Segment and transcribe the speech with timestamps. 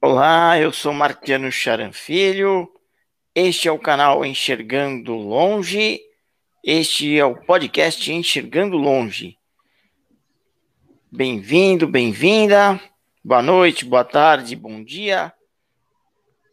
[0.00, 2.72] Olá, eu sou Marquiano Charanfilho.
[3.34, 6.00] Este é o canal Enxergando Longe.
[6.62, 9.36] Este é o podcast Enxergando Longe.
[11.10, 12.80] Bem-vindo, bem-vinda.
[13.24, 15.32] Boa noite, boa tarde, bom dia.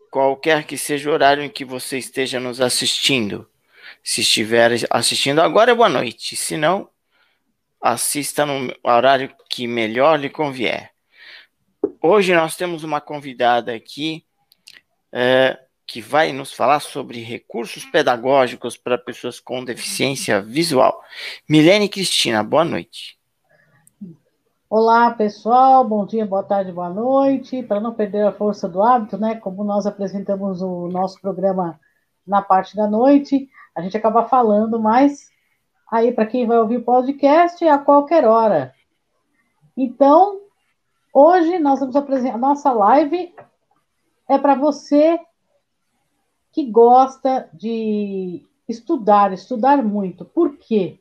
[0.10, 3.48] Qualquer que seja o horário em que você esteja nos assistindo.
[4.04, 6.36] Se estiver assistindo agora, é boa noite.
[6.36, 6.90] Se não,
[7.80, 10.95] assista no horário que melhor lhe convier.
[12.02, 14.26] Hoje nós temos uma convidada aqui
[15.12, 21.02] é, que vai nos falar sobre recursos pedagógicos para pessoas com deficiência visual.
[21.48, 23.18] Milene Cristina, boa noite.
[24.70, 25.88] Olá, pessoal.
[25.88, 27.62] Bom dia, boa tarde, boa noite.
[27.64, 29.36] Para não perder a força do hábito, né?
[29.36, 31.80] Como nós apresentamos o nosso programa
[32.26, 35.30] na parte da noite, a gente acaba falando mais
[35.92, 38.74] aí para quem vai ouvir o podcast a qualquer hora.
[39.78, 40.45] Então,
[41.16, 43.34] hoje nós vamos apresentar a nossa live
[44.28, 45.18] é para você
[46.52, 50.26] que gosta de estudar, estudar muito.
[50.26, 51.00] Por quê?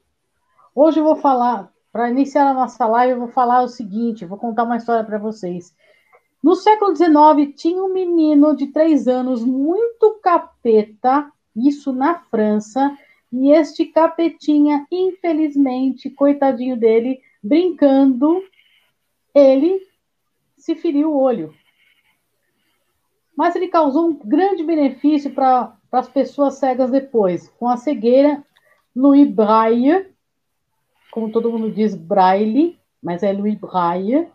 [0.72, 4.38] Hoje eu vou falar, para iniciar a nossa live, eu vou falar o seguinte, vou
[4.38, 5.74] contar uma história para vocês.
[6.40, 12.96] No século XIX, tinha um menino de três anos muito capeta, isso na França,
[13.32, 18.42] e este capetinha, infelizmente, coitadinho dele, brincando,
[19.34, 19.80] ele
[20.64, 21.54] se feriu o olho.
[23.36, 28.42] Mas ele causou um grande benefício para as pessoas cegas depois, com a cegueira
[28.96, 30.06] Louis Braille,
[31.12, 34.26] como todo mundo diz Braille, mas é Louis Braille,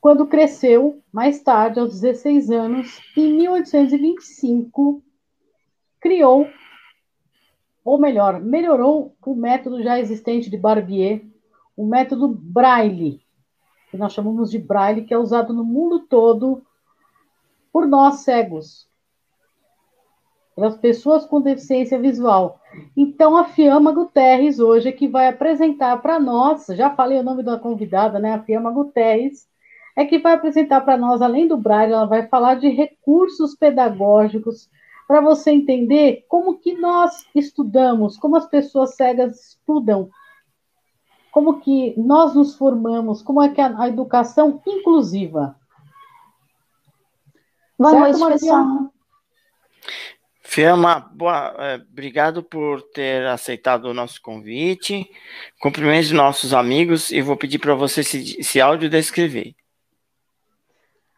[0.00, 5.04] quando cresceu, mais tarde, aos 16 anos, em 1825,
[6.00, 6.48] criou
[7.84, 11.24] ou melhor, melhorou o método já existente de Barbier,
[11.76, 13.22] o método Braille,
[13.90, 16.62] que nós chamamos de Braille, que é usado no mundo todo
[17.72, 18.88] por nós cegos,
[20.54, 22.60] pelas pessoas com deficiência visual.
[22.96, 27.42] Então, a Fiamma Guterres hoje é que vai apresentar para nós, já falei o nome
[27.42, 28.34] da convidada, né?
[28.34, 29.48] A Fiamma Guterres
[29.96, 34.70] é que vai apresentar para nós, além do Braille, ela vai falar de recursos pedagógicos
[35.06, 40.08] para você entender como que nós estudamos, como as pessoas cegas estudam,
[41.30, 45.56] como que nós nos formamos, como é que a, a educação inclusiva.
[47.78, 48.92] Boa certo, noite, pessoal.
[50.42, 55.08] Fiamma, boa, é, obrigado por ter aceitado o nosso convite.
[55.60, 59.54] Cumprimentos nossos amigos e vou pedir para você se, se áudio descrever.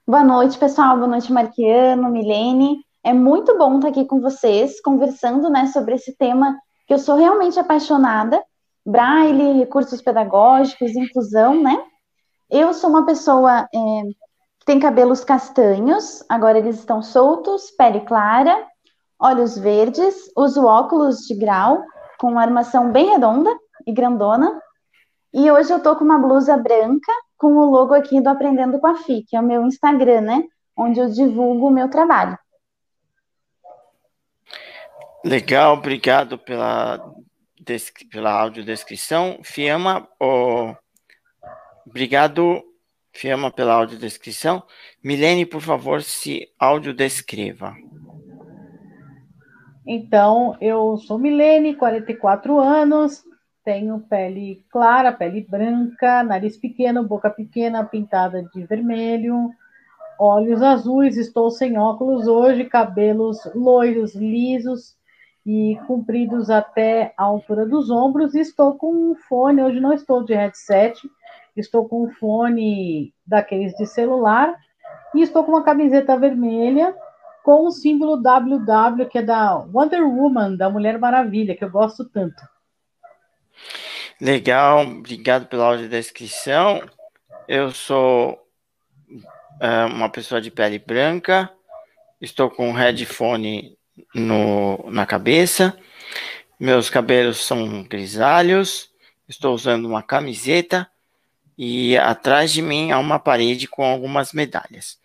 [0.07, 0.97] Boa noite, pessoal.
[0.97, 2.85] Boa noite, Marquiano, Milene.
[3.03, 7.17] É muito bom estar aqui com vocês, conversando né, sobre esse tema que eu sou
[7.17, 8.43] realmente apaixonada.
[8.85, 11.83] Braille, recursos pedagógicos, inclusão, né?
[12.51, 14.03] Eu sou uma pessoa é,
[14.59, 18.67] que tem cabelos castanhos, agora eles estão soltos, pele clara,
[19.19, 21.83] olhos verdes, uso óculos de grau
[22.19, 23.51] com uma armação bem redonda
[23.87, 24.61] e grandona.
[25.33, 28.87] E hoje eu tô com uma blusa branca com o logo aqui do Aprendendo com
[28.87, 30.45] a FI, que é o meu Instagram, né?
[30.77, 32.39] Onde eu divulgo o meu trabalho.
[35.25, 37.13] Legal, obrigado pela,
[38.11, 39.41] pela audiodescrição.
[39.43, 40.75] Fiamma, oh,
[41.87, 42.63] obrigado,
[43.13, 44.63] Fiamma, pela audiodescrição.
[45.03, 47.75] Milene, por favor, se audiodescreva.
[49.87, 53.23] Então, eu sou Milene, 44 anos,
[53.65, 59.51] tenho pele clara, pele branca, nariz pequeno, boca pequena, pintada de vermelho,
[60.19, 64.97] olhos azuis, estou sem óculos hoje, cabelos loiros, lisos,
[65.45, 68.35] e compridos até a altura dos ombros.
[68.35, 70.99] Estou com um fone, hoje não estou de headset,
[71.57, 74.55] estou com um fone daqueles de celular
[75.15, 76.95] e estou com uma camiseta vermelha
[77.43, 82.09] com o símbolo WW, que é da Wonder Woman, da Mulher Maravilha, que eu gosto
[82.09, 82.41] tanto.
[84.21, 86.83] Legal, obrigado pela audiodescrição.
[87.49, 88.39] Eu sou
[89.61, 91.51] é, uma pessoa de pele branca,
[92.21, 93.77] estou com um headphone
[94.15, 95.77] no, na cabeça.
[96.59, 98.91] Meus cabelos são grisalhos.
[99.29, 100.89] Estou usando uma camiseta
[101.57, 104.99] e atrás de mim há uma parede com algumas medalhas.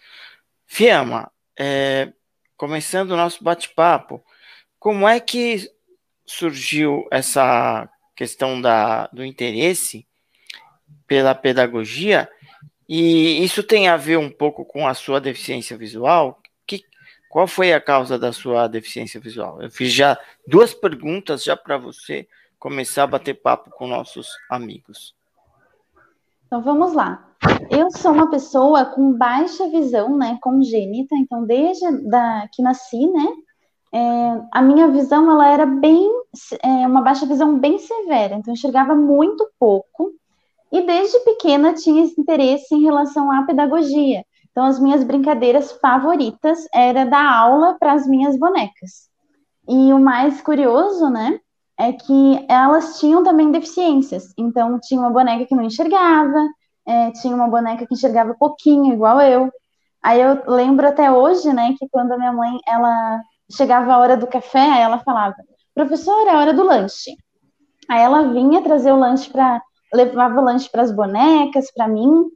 [0.66, 2.12] Fiamma, é,
[2.56, 4.24] começando o nosso bate-papo,
[4.80, 5.70] como é que
[6.26, 10.06] surgiu essa questão da, do interesse
[11.06, 12.30] pela pedagogia?
[12.88, 16.42] E isso tem a ver um pouco com a sua deficiência visual?
[17.38, 19.62] Qual foi a causa da sua deficiência visual?
[19.62, 20.18] Eu fiz já
[20.48, 25.14] duas perguntas já para você começar a bater papo com nossos amigos.
[26.48, 27.28] Então vamos lá.
[27.70, 33.28] eu sou uma pessoa com baixa visão, né, congênita, então desde da, que nasci, né,
[33.94, 36.10] é, a minha visão ela era bem,
[36.64, 40.12] é, uma baixa visão bem severa, então eu enxergava muito pouco,
[40.72, 44.26] e desde pequena tinha esse interesse em relação à pedagogia.
[44.58, 49.08] Então as minhas brincadeiras favoritas era dar aula para as minhas bonecas.
[49.70, 51.40] E o mais curioso, né,
[51.80, 54.34] é que elas tinham também deficiências.
[54.36, 56.44] Então tinha uma boneca que não enxergava,
[56.88, 59.52] é, tinha uma boneca que enxergava pouquinho, igual eu.
[60.02, 63.22] Aí eu lembro até hoje, né, que quando a minha mãe, ela
[63.56, 65.36] chegava a hora do café, ela falava,
[65.76, 67.16] professora, é hora do lanche.
[67.88, 69.62] Aí ela vinha trazer o lanche para,
[69.94, 72.28] levava o lanche para as bonecas, para mim,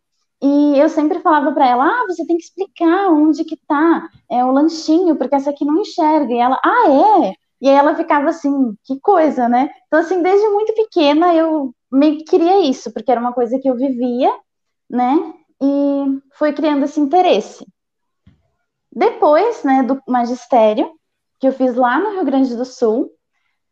[0.41, 4.43] e eu sempre falava para ela, ah, você tem que explicar onde que tá é,
[4.43, 6.33] o lanchinho, porque essa aqui não enxerga.
[6.33, 7.33] E ela, ah, é?
[7.61, 9.69] E aí ela ficava assim, que coisa, né?
[9.85, 13.69] Então, assim, desde muito pequena eu meio que queria isso, porque era uma coisa que
[13.69, 14.35] eu vivia,
[14.89, 15.33] né?
[15.61, 17.63] E foi criando esse interesse.
[18.91, 20.91] Depois, né, do magistério,
[21.39, 23.11] que eu fiz lá no Rio Grande do Sul,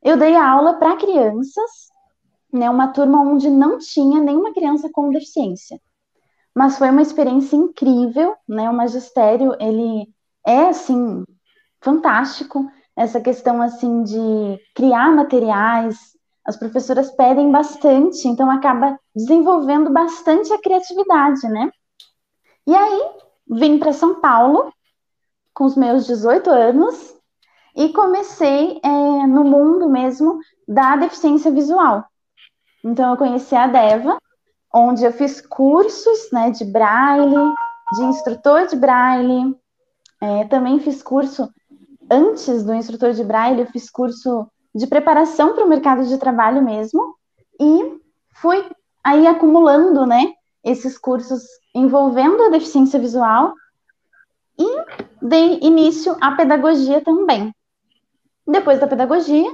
[0.04, 1.90] eu dei aula para crianças,
[2.54, 5.80] né, uma turma onde não tinha nenhuma criança com deficiência.
[6.60, 8.70] Mas foi uma experiência incrível, né?
[8.70, 10.14] O magistério, ele
[10.46, 11.24] é assim
[11.80, 15.98] fantástico, essa questão assim de criar materiais,
[16.44, 21.72] as professoras pedem bastante, então acaba desenvolvendo bastante a criatividade, né?
[22.68, 23.10] E aí,
[23.50, 24.70] vim para São Paulo
[25.54, 27.16] com os meus 18 anos
[27.74, 32.04] e comecei é, no mundo mesmo da deficiência visual.
[32.84, 34.20] Então, eu conheci a Deva,
[34.74, 37.54] onde eu fiz cursos né, de braille,
[37.96, 39.56] de instrutor de braille,
[40.22, 41.50] é, também fiz curso,
[42.10, 46.62] antes do instrutor de braille, eu fiz curso de preparação para o mercado de trabalho
[46.62, 47.16] mesmo,
[47.60, 48.00] e
[48.36, 48.64] fui
[49.04, 50.34] aí acumulando, né,
[50.64, 51.42] esses cursos
[51.74, 53.54] envolvendo a deficiência visual
[54.58, 54.86] e
[55.22, 57.54] dei início à pedagogia também.
[58.46, 59.52] Depois da pedagogia,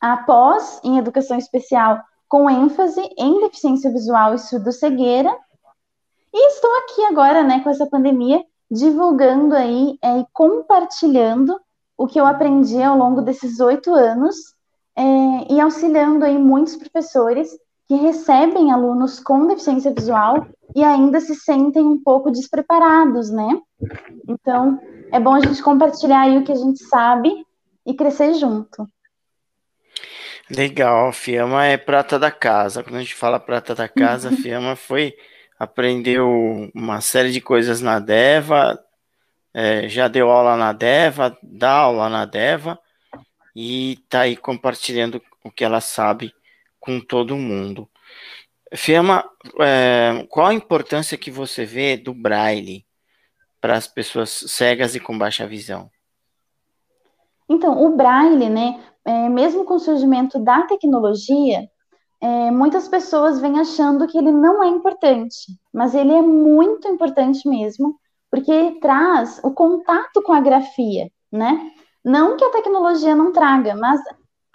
[0.00, 5.34] após em educação especial com ênfase em deficiência visual e surdo-cegueira,
[6.32, 11.58] e estou aqui agora, né, com essa pandemia, divulgando aí é, e compartilhando
[11.96, 14.36] o que eu aprendi ao longo desses oito anos
[14.94, 17.50] é, e auxiliando aí muitos professores
[17.88, 20.46] que recebem alunos com deficiência visual
[20.76, 23.58] e ainda se sentem um pouco despreparados, né?
[24.28, 24.78] Então,
[25.10, 27.32] é bom a gente compartilhar aí o que a gente sabe
[27.86, 28.86] e crescer junto.
[30.50, 32.82] Legal, Fiamma é prata da casa.
[32.82, 35.14] Quando a gente fala prata da casa, Fiamma foi
[35.58, 38.78] aprendeu uma série de coisas na Deva,
[39.52, 42.78] é, já deu aula na Deva, dá aula na Deva
[43.54, 46.32] e está aí compartilhando o que ela sabe
[46.78, 47.88] com todo mundo.
[48.74, 49.28] Fiamma,
[49.60, 52.86] é, qual a importância que você vê do Braille
[53.60, 55.90] para as pessoas cegas e com baixa visão?
[57.48, 58.78] Então, o Braille, né,
[59.08, 61.66] é, mesmo com o surgimento da tecnologia,
[62.20, 67.48] é, muitas pessoas vêm achando que ele não é importante, mas ele é muito importante
[67.48, 67.96] mesmo,
[68.30, 71.70] porque traz o contato com a grafia, né?
[72.04, 73.98] Não que a tecnologia não traga, mas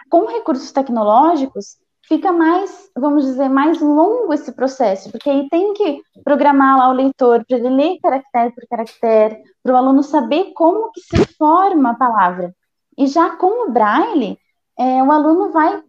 [0.08, 6.00] com recursos tecnológicos fica mais, vamos dizer, mais longo esse processo, porque aí tem que
[6.22, 10.92] programar lá o leitor para ele ler caractere por caractere, para o aluno saber como
[10.92, 12.54] que se forma a palavra.
[12.96, 14.38] E já com o Braille,
[14.78, 15.82] é, o aluno vai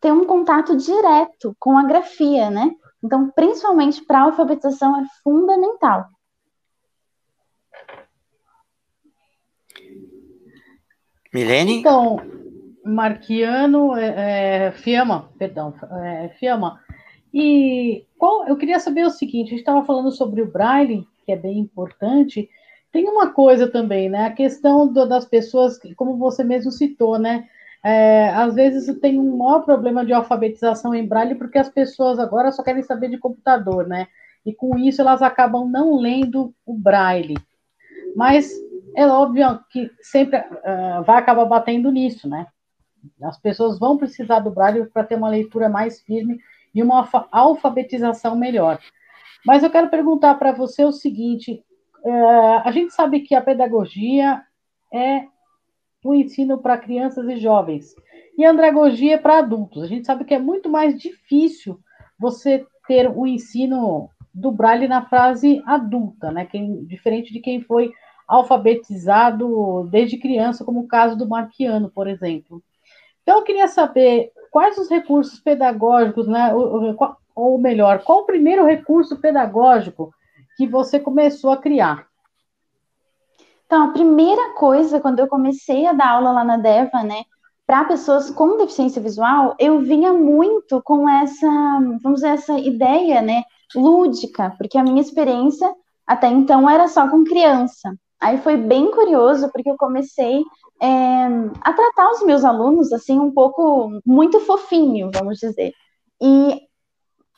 [0.00, 2.70] ter um contato direto com a grafia, né?
[3.02, 6.06] Então, principalmente para a alfabetização, é fundamental.
[11.32, 11.80] Milene?
[11.80, 12.18] Então,
[12.84, 16.80] Marquiano, é, é, Fiamma, perdão, é, Fiamma.
[17.32, 21.32] E qual, eu queria saber o seguinte: a gente estava falando sobre o Braille, que
[21.32, 22.48] é bem importante.
[22.92, 24.26] Tem uma coisa também, né?
[24.26, 27.48] A questão do, das pessoas, como você mesmo citou, né?
[27.84, 32.50] É, às vezes tem um maior problema de alfabetização em Braille, porque as pessoas agora
[32.50, 34.08] só querem saber de computador, né?
[34.44, 37.36] E com isso elas acabam não lendo o Braille.
[38.16, 38.50] Mas
[38.96, 42.46] é óbvio que sempre uh, vai acabar batendo nisso, né?
[43.22, 46.38] As pessoas vão precisar do Braille para ter uma leitura mais firme
[46.74, 48.78] e uma alfabetização melhor.
[49.44, 51.62] Mas eu quero perguntar para você o seguinte:
[52.02, 54.40] uh, a gente sabe que a pedagogia
[54.90, 55.26] é
[56.04, 57.94] o ensino para crianças e jovens,
[58.36, 59.82] e andragogia é para adultos.
[59.82, 61.80] A gente sabe que é muito mais difícil
[62.18, 66.44] você ter o ensino do Braille na fase adulta, né?
[66.44, 67.90] Quem, diferente de quem foi
[68.28, 72.62] alfabetizado desde criança, como o caso do Marquiano, por exemplo.
[73.22, 76.52] Então, eu queria saber quais os recursos pedagógicos, né?
[77.34, 80.12] ou melhor, qual o primeiro recurso pedagógico
[80.56, 82.06] que você começou a criar?
[83.66, 87.24] Então, a primeira coisa, quando eu comecei a dar aula lá na DEVA, né,
[87.66, 91.46] para pessoas com deficiência visual, eu vinha muito com essa,
[92.02, 93.42] vamos dizer, essa ideia, né,
[93.74, 95.72] lúdica, porque a minha experiência
[96.06, 97.94] até então era só com criança.
[98.20, 100.42] Aí foi bem curioso, porque eu comecei
[100.80, 101.26] é,
[101.60, 105.72] a tratar os meus alunos, assim, um pouco, muito fofinho, vamos dizer.
[106.22, 106.60] E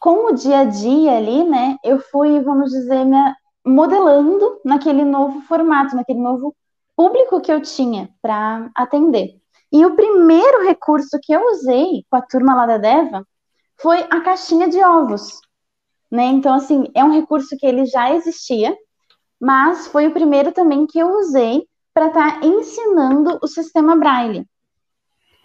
[0.00, 3.16] com o dia a dia ali, né, eu fui, vamos dizer, me
[3.66, 6.54] modelando naquele novo formato, naquele novo
[6.94, 9.40] público que eu tinha para atender.
[9.72, 13.26] E o primeiro recurso que eu usei com a turma lá da Deva
[13.76, 15.40] foi a caixinha de ovos.
[16.10, 16.26] Né?
[16.26, 18.76] Então, assim, é um recurso que ele já existia,
[19.40, 24.46] mas foi o primeiro também que eu usei para estar tá ensinando o sistema Braille.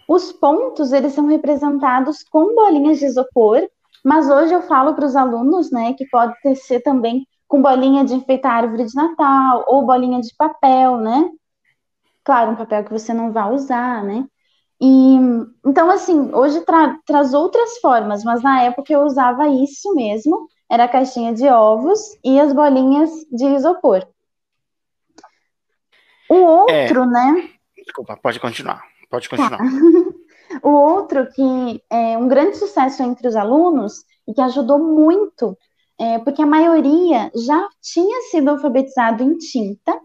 [0.08, 3.68] Os pontos, eles são representados com bolinhas de isopor,
[4.04, 8.14] mas hoje eu falo para os alunos, né, que pode ser também com bolinha de
[8.14, 11.28] enfeitar árvore de Natal ou bolinha de papel, né?
[12.24, 14.26] Claro, um papel que você não vai usar, né?
[14.80, 15.16] E
[15.62, 20.84] então, assim, hoje tra traz outras formas, mas na época eu usava isso mesmo, era
[20.84, 24.06] a caixinha de ovos e as bolinhas de isopor.
[26.30, 27.06] O outro, é...
[27.06, 27.50] né?
[27.76, 28.82] Desculpa, pode continuar.
[29.10, 29.58] Pode continuar.
[29.58, 29.64] Tá.
[30.64, 35.54] o outro que é um grande sucesso entre os alunos e que ajudou muito,
[36.02, 39.96] é, porque a maioria já tinha sido alfabetizado em tinta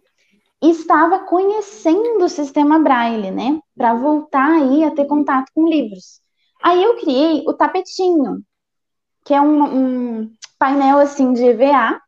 [0.61, 3.59] e estava conhecendo o sistema Braille, né?
[3.75, 6.21] Para voltar aí a ter contato com livros.
[6.63, 8.43] Aí eu criei o tapetinho,
[9.25, 9.63] que é um,
[10.21, 11.99] um painel assim de EVA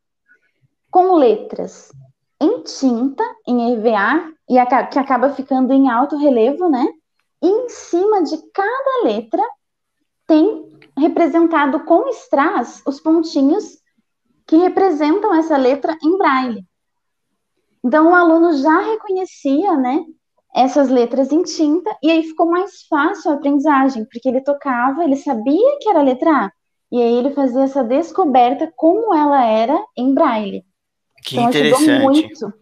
[0.92, 1.92] com letras
[2.40, 6.86] em tinta, em EVA, e a, que acaba ficando em alto relevo, né?
[7.42, 9.42] E em cima de cada letra
[10.28, 13.79] tem representado com strass os pontinhos
[14.50, 16.66] que representam essa letra em braille.
[17.86, 20.04] Então o aluno já reconhecia, né,
[20.56, 25.16] essas letras em tinta e aí ficou mais fácil a aprendizagem, porque ele tocava, ele
[25.16, 26.52] sabia que era a letra A,
[26.92, 30.66] e aí ele fazia essa descoberta como ela era em braille.
[31.24, 32.02] Que então, interessante.
[32.02, 32.54] muito.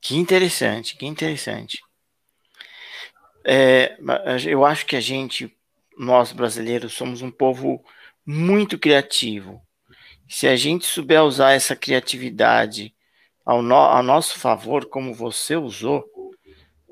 [0.00, 1.82] Que interessante, que interessante.
[3.44, 3.98] É,
[4.46, 5.52] eu acho que a gente,
[5.98, 7.82] nós brasileiros, somos um povo
[8.24, 9.60] muito criativo.
[10.28, 12.94] Se a gente souber usar essa criatividade
[13.44, 16.04] ao, no, ao nosso favor, como você usou,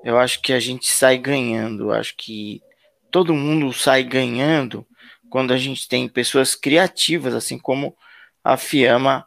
[0.02, 1.84] eu acho que a gente sai ganhando.
[1.84, 2.62] Eu acho que
[3.10, 4.86] todo mundo sai ganhando
[5.28, 7.96] quando a gente tem pessoas criativas, assim como
[8.42, 9.26] a Fiamma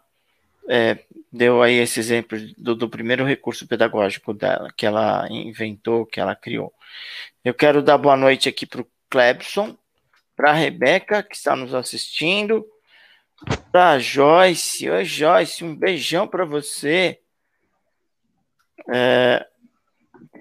[0.68, 0.98] é,
[1.32, 6.36] deu aí esse exemplo do, do, primeiro recurso pedagógico dela, que ela inventou, que ela
[6.36, 6.74] criou.
[7.44, 9.78] Eu quero dar boa noite aqui para o Clebson,
[10.36, 12.66] para a Rebeca, que está nos assistindo,
[13.72, 14.90] para a Joyce.
[14.90, 17.20] Oi, Joyce, um beijão para você.
[18.92, 19.46] É,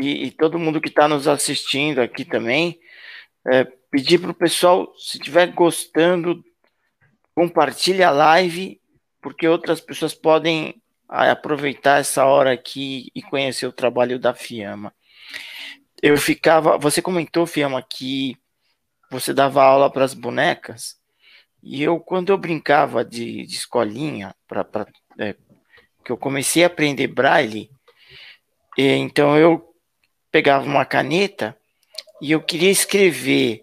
[0.00, 2.78] e, e, todo mundo que está nos assistindo aqui também.
[3.46, 6.44] É, pedir para o pessoal, se estiver gostando,
[7.34, 8.80] compartilhe a live,
[9.20, 14.92] porque outras pessoas podem ah, aproveitar essa hora aqui e conhecer o trabalho da Fiamma.
[16.02, 18.36] Eu ficava, você comentou, Fiamma, que
[19.10, 20.97] você dava aula para as bonecas,
[21.62, 24.86] e eu, quando eu brincava de, de escolinha, pra, pra
[25.18, 25.34] é,
[26.04, 27.70] que eu comecei a aprender braille,
[28.76, 29.74] então eu
[30.30, 31.56] pegava uma caneta
[32.20, 33.62] e eu queria escrever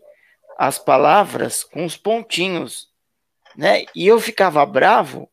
[0.57, 2.89] as palavras com os pontinhos,
[3.55, 3.85] né?
[3.95, 5.29] E eu ficava bravo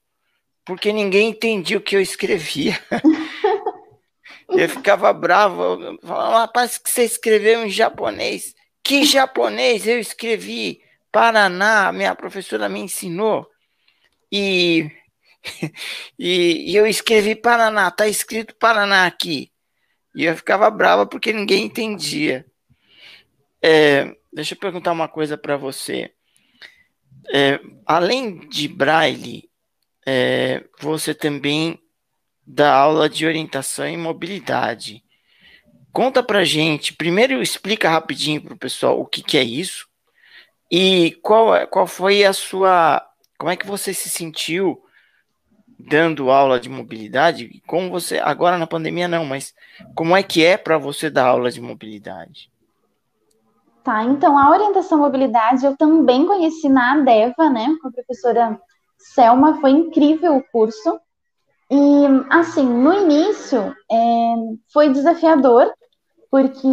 [0.65, 2.79] porque ninguém entendia o que eu escrevia.
[4.49, 8.55] eu ficava bravo, eu falava, rapaz, que você escreveu em japonês.
[8.83, 9.87] Que japonês?
[9.87, 10.81] Eu escrevi
[11.13, 13.47] Paraná, minha professora me ensinou.
[14.33, 14.91] E,
[16.19, 19.53] e, e eu escrevi Paraná, tá escrito Paraná aqui.
[20.15, 22.47] E eu ficava brava porque ninguém entendia.
[23.63, 26.11] É, deixa eu perguntar uma coisa para você.
[27.33, 29.51] É, além de braille,
[30.07, 31.79] é, você também
[32.45, 35.05] dá aula de orientação e mobilidade.
[35.93, 39.92] Conta para gente, primeiro explica rapidinho para o pessoal o que, que é isso
[40.75, 43.07] e qual, é, qual foi a sua.
[43.39, 44.83] Como é que você se sentiu
[45.79, 47.63] dando aula de mobilidade?
[47.67, 48.19] Como você.
[48.19, 49.55] Agora na pandemia não, mas
[49.95, 52.51] como é que é para você dar aula de mobilidade?
[53.85, 58.61] Tá, então a orientação mobilidade eu também conheci na ADEVA, né, com a professora
[58.97, 61.01] Selma, foi incrível o curso.
[61.69, 64.35] E, assim, no início é,
[64.73, 65.71] foi desafiador,
[66.31, 66.69] porque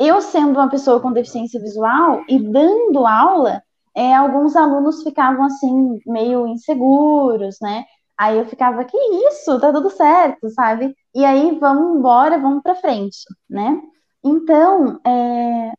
[0.00, 3.62] eu, sendo uma pessoa com deficiência visual e dando aula,
[3.94, 7.84] é, alguns alunos ficavam assim, meio inseguros, né?
[8.18, 10.94] Aí eu ficava, que isso, tá tudo certo, sabe?
[11.14, 13.80] E aí vamos embora, vamos para frente, né?
[14.24, 15.72] Então, é,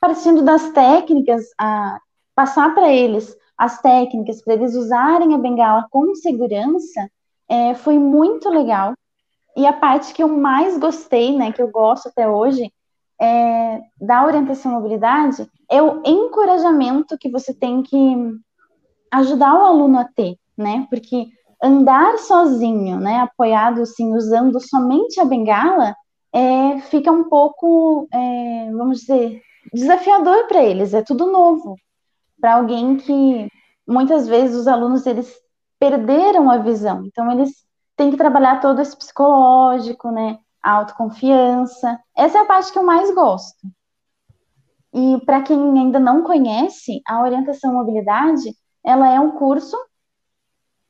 [0.00, 1.98] partindo das técnicas, a,
[2.34, 7.08] passar para eles as técnicas para eles usarem a bengala com segurança
[7.48, 8.94] é, foi muito legal.
[9.56, 12.72] E a parte que eu mais gostei, né, que eu gosto até hoje,
[13.20, 17.96] é, da orientação à mobilidade é o encorajamento que você tem que
[19.10, 20.86] ajudar o aluno a ter, né?
[20.90, 21.28] Porque
[21.62, 25.94] andar sozinho, né, apoiado assim, usando somente a bengala,
[26.32, 29.40] é, fica um pouco, é, vamos dizer,
[29.72, 30.92] desafiador para eles.
[30.92, 31.76] É tudo novo
[32.40, 33.48] para alguém que
[33.86, 35.32] muitas vezes os alunos eles
[35.78, 37.04] perderam a visão.
[37.06, 37.50] Então eles
[37.96, 40.38] têm que trabalhar todo esse psicológico, né?
[40.64, 42.00] A autoconfiança.
[42.16, 43.68] Essa é a parte que eu mais gosto.
[44.94, 49.76] E para quem ainda não conhece, a orientação mobilidade, ela é um curso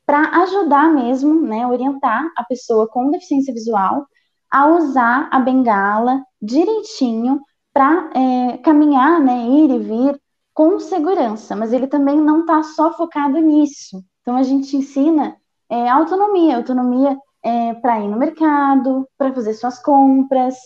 [0.07, 4.07] para ajudar mesmo, né, orientar a pessoa com deficiência visual
[4.50, 7.40] a usar a bengala direitinho
[7.73, 12.93] para é, caminhar, né, ir e vir com segurança, mas ele também não está só
[12.93, 14.04] focado nisso.
[14.21, 15.37] Então a gente ensina
[15.69, 20.56] é, autonomia, autonomia é, para ir no mercado, para fazer suas compras.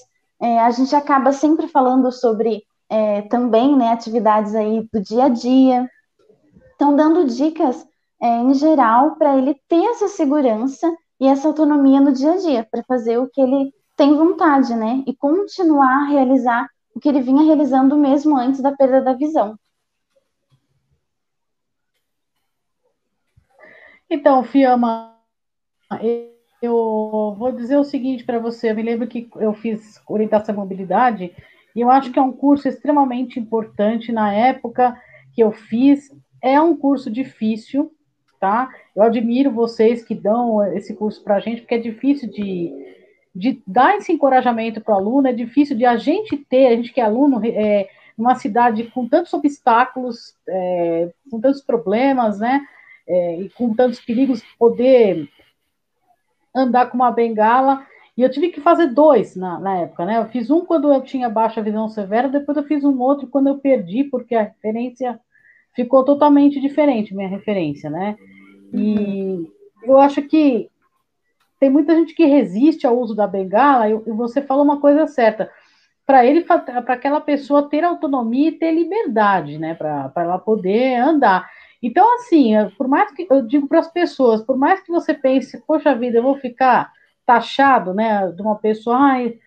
[0.41, 5.29] É, a gente acaba sempre falando sobre é, também né, atividades aí do dia a
[5.29, 5.91] dia.
[6.77, 7.85] Então, dando dicas
[8.23, 10.89] é, em geral para ele ter essa segurança
[11.21, 15.03] e essa autonomia no dia a dia, para fazer o que ele tem vontade, né?
[15.05, 19.59] E continuar a realizar o que ele vinha realizando mesmo antes da perda da visão.
[24.09, 25.19] Então, Fiamma,
[26.63, 28.71] eu vou dizer o seguinte para você.
[28.71, 31.33] Eu me lembro que eu fiz orientação à mobilidade
[31.75, 34.97] e eu acho que é um curso extremamente importante na época
[35.33, 36.11] que eu fiz.
[36.43, 37.93] É um curso difícil,
[38.41, 38.69] tá?
[38.95, 42.73] Eu admiro vocês que dão esse curso para a gente, porque é difícil de,
[43.35, 46.93] de dar esse encorajamento para o aluno, é difícil de a gente ter, a gente
[46.93, 52.67] que é aluno, é, numa cidade com tantos obstáculos, é, com tantos problemas, né?
[53.09, 55.29] é, e com tantos perigos, poder
[56.55, 57.87] andar com uma bengala.
[58.17, 60.19] E eu tive que fazer dois na, na época, né?
[60.19, 63.49] Eu fiz um quando eu tinha baixa visão severa, depois eu fiz um outro quando
[63.49, 65.21] eu perdi, porque a referência
[65.75, 68.17] ficou totalmente diferente, minha referência, né?
[68.75, 69.49] E
[69.85, 70.69] eu acho que
[71.61, 75.51] tem muita gente que resiste ao uso da bengala, e você falou uma coisa certa.
[76.05, 79.75] Para ele, para aquela pessoa ter autonomia e ter liberdade, né?
[79.75, 81.49] Para ela poder andar.
[81.83, 85.63] Então, assim, por mais que eu digo para as pessoas, por mais que você pense,
[85.67, 86.93] poxa vida, eu vou ficar
[87.25, 89.39] taxado, né, de uma pessoa, ai,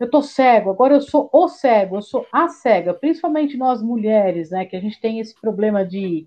[0.00, 4.50] eu tô cego, agora eu sou o cego, eu sou a cega, principalmente nós mulheres,
[4.50, 6.26] né, que a gente tem esse problema de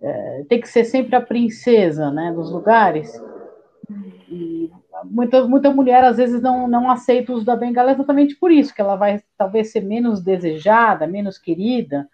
[0.00, 3.12] é, ter que ser sempre a princesa, né, dos lugares.
[4.28, 4.70] E
[5.04, 8.74] muita, muita mulher às vezes não, não aceita o uso da bengala exatamente por isso,
[8.74, 12.08] que ela vai talvez ser menos desejada, menos querida,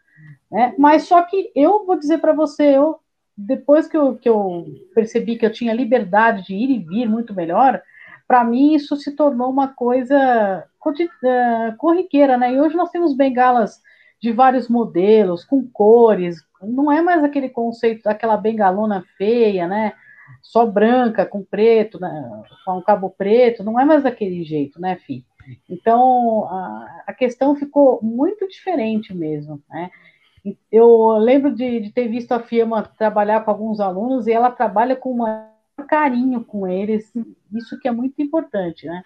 [0.50, 0.74] né?
[0.78, 2.98] Mas só que eu vou dizer para você, eu,
[3.36, 7.34] depois que eu, que eu percebi que eu tinha liberdade de ir e vir muito
[7.34, 7.82] melhor,
[8.26, 12.52] para mim isso se tornou uma coisa uh, corriqueira, né?
[12.52, 13.80] E hoje nós temos bengalas
[14.20, 19.92] de vários modelos, com cores, não é mais aquele conceito daquela bengalona feia, né?
[20.42, 22.42] Só branca, com preto, né?
[22.64, 25.24] com cabo preto, não é mais daquele jeito, né, Fi?
[25.68, 29.90] Então, a, a questão ficou muito diferente mesmo, né?
[30.70, 34.96] Eu lembro de, de ter visto a firma trabalhar com alguns alunos e ela trabalha
[34.96, 37.12] com um carinho com eles,
[37.52, 39.02] isso que é muito importante, né?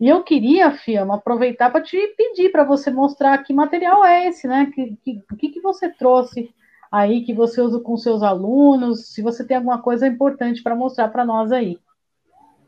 [0.00, 4.46] E eu queria, Fiamma, aproveitar para te pedir para você mostrar que material é esse,
[4.46, 4.70] né?
[4.74, 4.98] Que,
[5.38, 6.52] que, que você trouxe
[6.90, 11.08] aí que você usa com seus alunos, se você tem alguma coisa importante para mostrar
[11.08, 11.78] para nós aí.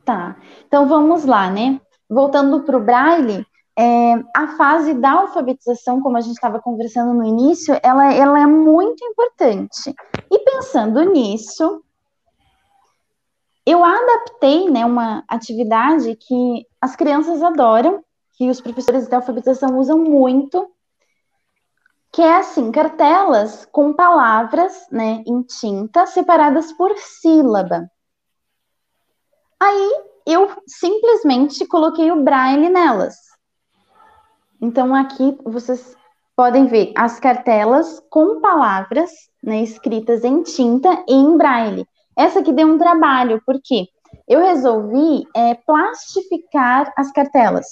[0.05, 1.81] Tá, então vamos lá, né?
[2.09, 3.45] Voltando para o Braille,
[3.79, 8.47] é, a fase da alfabetização, como a gente estava conversando no início, ela, ela é
[8.47, 9.95] muito importante.
[10.31, 11.83] E pensando nisso,
[13.67, 19.99] eu adaptei né, uma atividade que as crianças adoram, que os professores de alfabetização usam
[19.99, 20.71] muito,
[22.13, 27.91] que é assim, cartelas com palavras né, em tinta separadas por sílaba.
[29.61, 33.17] Aí eu simplesmente coloquei o braille nelas.
[34.61, 35.97] Então, aqui vocês
[36.37, 39.11] podem ver as cartelas com palavras
[39.43, 41.87] né, escritas em tinta e em braille.
[42.17, 43.87] Essa aqui deu um trabalho, porque
[44.29, 47.67] eu resolvi é, plastificar as cartelas.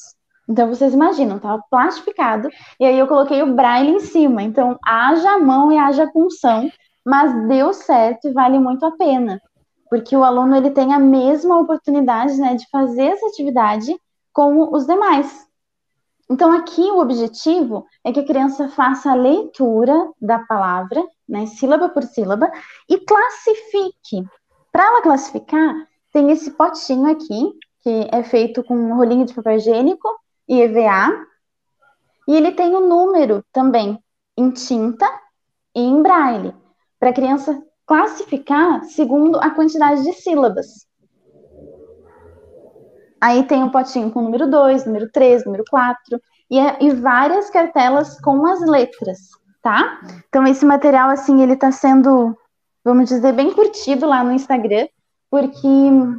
[0.49, 4.43] Então vocês imaginam, estava plastificado e aí eu coloquei o braille em cima.
[4.43, 6.71] Então haja mão e haja punção,
[7.05, 9.41] mas deu certo e vale muito a pena,
[9.89, 13.95] porque o aluno ele tem a mesma oportunidade, né, de fazer essa atividade
[14.33, 15.44] como os demais.
[16.31, 21.89] Então aqui o objetivo é que a criança faça a leitura da palavra, né, sílaba
[21.89, 22.51] por sílaba,
[22.89, 24.25] e classifique.
[24.73, 25.75] Para ela classificar,
[26.13, 30.09] tem esse potinho aqui, que é feito com um rolinho de papel higiênico
[30.49, 31.27] e EVA.
[32.27, 34.03] E ele tem o um número também
[34.37, 35.07] em tinta
[35.75, 36.55] e em braille,
[36.99, 40.87] para a criança classificar segundo a quantidade de sílabas.
[43.25, 47.49] Aí tem um potinho com o número 2, número 3, número 4 e, e várias
[47.49, 49.19] cartelas com as letras,
[49.63, 50.01] tá?
[50.29, 52.37] Então esse material, assim, ele está sendo,
[52.85, 54.87] vamos dizer, bem curtido lá no Instagram,
[55.31, 55.69] porque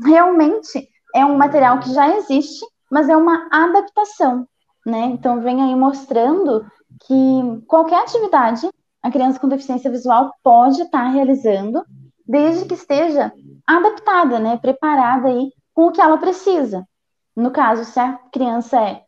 [0.03, 4.47] realmente é um material que já existe mas é uma adaptação,
[4.85, 5.05] né?
[5.07, 6.65] Então, vem aí mostrando
[7.05, 8.69] que qualquer atividade
[9.01, 11.85] a criança com deficiência visual pode estar tá realizando,
[12.25, 13.31] desde que esteja
[13.67, 14.57] adaptada, né?
[14.57, 16.87] Preparada aí com o que ela precisa.
[17.35, 19.05] No caso, se a criança é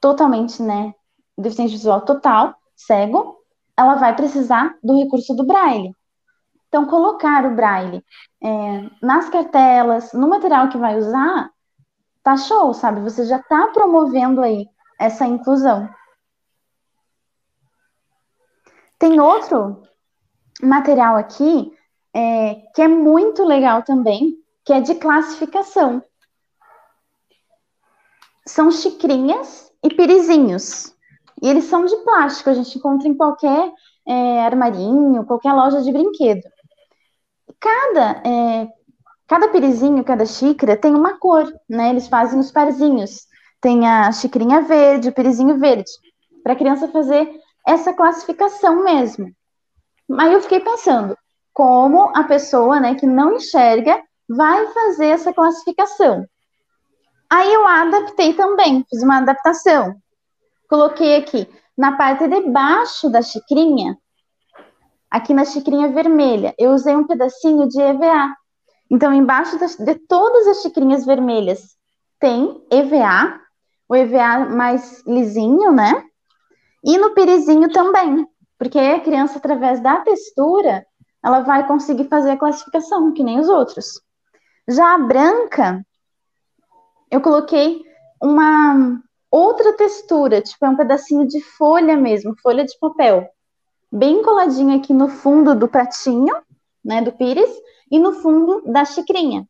[0.00, 0.94] totalmente, né?
[1.36, 3.36] Deficiente visual total, cego,
[3.76, 5.94] ela vai precisar do recurso do braille.
[6.68, 8.04] Então, colocar o braille
[8.42, 11.50] é, nas cartelas, no material que vai usar,
[12.22, 13.00] tá show, sabe?
[13.02, 14.66] Você já tá promovendo aí
[14.98, 15.88] essa inclusão.
[18.98, 19.82] Tem outro
[20.62, 21.72] material aqui
[22.14, 26.02] é, que é muito legal também, que é de classificação.
[28.46, 30.94] São xicrinhas e pirizinhos.
[31.42, 33.72] E eles são de plástico, a gente encontra em qualquer
[34.06, 36.42] é, armarinho, qualquer loja de brinquedo.
[37.60, 38.68] Cada é,
[39.26, 41.90] Cada pirizinho, cada xícara tem uma cor, né?
[41.90, 43.26] Eles fazem os parzinhos.
[43.60, 45.90] Tem a xicrinha verde, o pirizinho verde,
[46.44, 47.28] para a criança fazer
[47.66, 49.32] essa classificação mesmo.
[50.18, 51.18] Aí eu fiquei pensando,
[51.52, 56.24] como a pessoa, né, que não enxerga vai fazer essa classificação?
[57.30, 59.96] Aí eu adaptei também, fiz uma adaptação.
[60.68, 63.96] Coloquei aqui na parte de baixo da xicrinha,
[65.10, 68.34] aqui na xicrinha vermelha, eu usei um pedacinho de EVA,
[68.90, 71.76] então, embaixo de todas as xicrinhas vermelhas
[72.20, 73.40] tem EVA,
[73.88, 76.02] o EVA mais lisinho, né?
[76.84, 78.26] E no pirizinho também,
[78.58, 80.86] porque a criança, através da textura,
[81.24, 84.00] ela vai conseguir fazer a classificação, que nem os outros.
[84.68, 85.84] Já a branca,
[87.10, 87.82] eu coloquei
[88.20, 93.28] uma outra textura, tipo é um pedacinho de folha mesmo, folha de papel,
[93.90, 96.34] bem coladinho aqui no fundo do pratinho,
[96.84, 97.50] né, do pires,
[97.90, 99.46] e no fundo da xicrinha,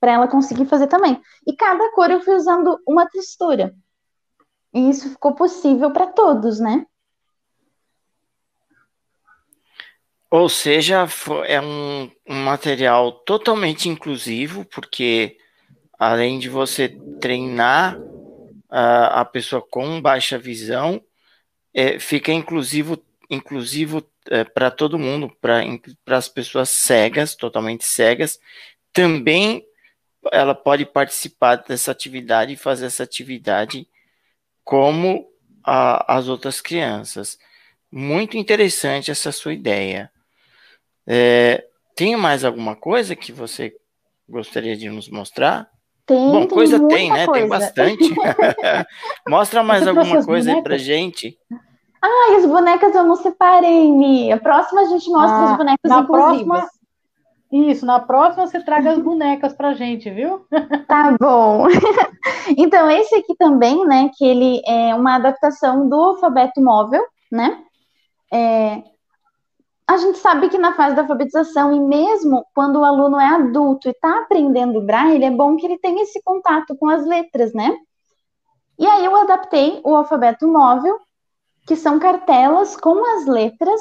[0.00, 1.20] para ela conseguir fazer também.
[1.46, 3.74] E cada cor eu fui usando uma textura.
[4.72, 6.86] E isso ficou possível para todos, né?
[10.30, 11.06] Ou seja,
[11.46, 15.38] é um, um, material totalmente inclusivo, porque
[15.98, 21.02] além de você treinar uh, a pessoa com baixa visão,
[21.72, 28.38] é, fica inclusivo, inclusivo é, para todo mundo, para as pessoas cegas, totalmente cegas,
[28.92, 29.66] também
[30.32, 33.86] ela pode participar dessa atividade e fazer essa atividade
[34.62, 35.28] como
[35.62, 37.38] a, as outras crianças.
[37.90, 40.10] Muito interessante essa sua ideia.
[41.06, 43.76] É, tem mais alguma coisa que você
[44.28, 45.70] gostaria de nos mostrar?
[46.06, 47.26] Tem, Bom, tem coisa tem, né?
[47.26, 47.40] Coisa.
[47.40, 48.14] Tem bastante.
[49.28, 51.38] Mostra mais alguma coisa aí pra gente.
[52.02, 54.30] Ah, as bonecas eu não separei, Mi.
[54.30, 56.46] A próxima a gente mostra ah, as bonecas na inclusivas.
[56.46, 56.68] Próxima,
[57.50, 60.44] isso, na próxima você traga as bonecas pra gente, viu?
[60.86, 61.66] Tá bom.
[62.58, 67.62] então, esse aqui também, né, que ele é uma adaptação do alfabeto móvel, né?
[68.32, 68.82] É,
[69.86, 73.88] a gente sabe que na fase da alfabetização, e mesmo quando o aluno é adulto
[73.88, 77.76] e está aprendendo braille, é bom que ele tenha esse contato com as letras, né?
[78.78, 80.98] E aí eu adaptei o alfabeto móvel
[81.66, 83.80] que são cartelas com as letras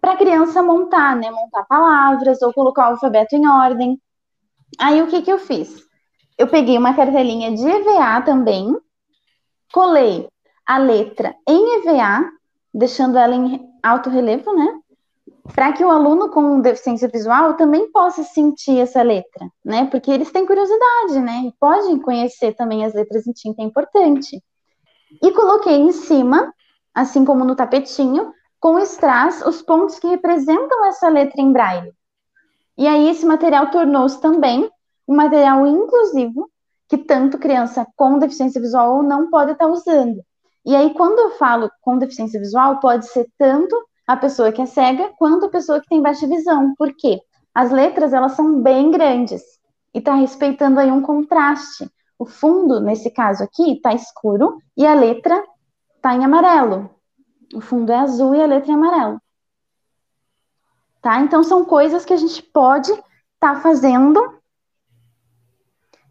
[0.00, 1.30] para a criança montar, né?
[1.30, 4.00] Montar palavras ou colocar o alfabeto em ordem.
[4.78, 5.84] Aí o que, que eu fiz?
[6.38, 8.76] Eu peguei uma cartelinha de EVA também,
[9.72, 10.28] colei
[10.64, 12.30] a letra em EVA,
[12.72, 14.80] deixando ela em alto relevo, né?
[15.54, 19.86] Para que o aluno com deficiência visual também possa sentir essa letra, né?
[19.86, 21.42] Porque eles têm curiosidade, né?
[21.46, 24.42] E podem conhecer também as letras em tinta, é importante.
[25.22, 26.52] E coloquei em cima
[26.94, 31.92] assim como no tapetinho, com strass os pontos que representam essa letra em braille.
[32.76, 34.70] E aí esse material tornou-se também
[35.06, 36.50] um material inclusivo
[36.88, 40.22] que tanto criança com deficiência visual ou não pode estar usando.
[40.64, 44.66] E aí, quando eu falo com deficiência visual, pode ser tanto a pessoa que é
[44.66, 46.74] cega quanto a pessoa que tem baixa visão.
[46.76, 47.20] Por quê?
[47.54, 49.42] As letras, elas são bem grandes
[49.92, 51.90] e está respeitando aí um contraste.
[52.18, 55.42] O fundo, nesse caso aqui, está escuro e a letra
[55.96, 56.90] está em amarelo.
[57.54, 59.20] O fundo é azul e a letra é amarelo.
[61.02, 61.20] Tá?
[61.20, 63.04] Então, são coisas que a gente pode estar
[63.54, 64.20] tá fazendo